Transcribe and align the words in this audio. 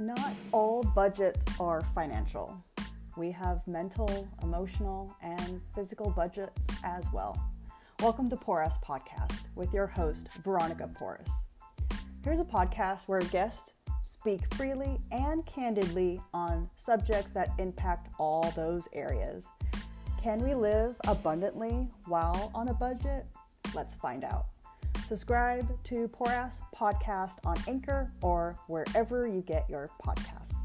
Not 0.00 0.32
all 0.50 0.82
budgets 0.82 1.44
are 1.60 1.82
financial. 1.94 2.56
We 3.18 3.30
have 3.32 3.60
mental, 3.66 4.26
emotional, 4.42 5.14
and 5.20 5.60
physical 5.74 6.08
budgets 6.08 6.66
as 6.82 7.12
well. 7.12 7.38
Welcome 8.00 8.30
to 8.30 8.36
Porous 8.36 8.76
Podcast 8.82 9.40
with 9.56 9.74
your 9.74 9.86
host, 9.86 10.28
Veronica 10.42 10.88
Porous. 10.98 11.28
Here's 12.24 12.40
a 12.40 12.44
podcast 12.44 13.08
where 13.08 13.20
guests 13.20 13.74
speak 14.02 14.40
freely 14.54 14.98
and 15.12 15.44
candidly 15.44 16.18
on 16.32 16.70
subjects 16.76 17.32
that 17.32 17.50
impact 17.58 18.08
all 18.18 18.50
those 18.56 18.88
areas. 18.94 19.48
Can 20.22 20.38
we 20.38 20.54
live 20.54 20.96
abundantly 21.08 21.90
while 22.06 22.50
on 22.54 22.68
a 22.68 22.74
budget? 22.74 23.26
Let's 23.74 23.96
find 23.96 24.24
out. 24.24 24.46
Subscribe 25.10 25.66
to 25.82 26.06
Poor 26.06 26.28
Ass 26.28 26.62
Podcast 26.72 27.44
on 27.44 27.56
Anchor 27.66 28.08
or 28.22 28.54
wherever 28.68 29.26
you 29.26 29.40
get 29.40 29.68
your 29.68 29.90
podcasts. 30.00 30.59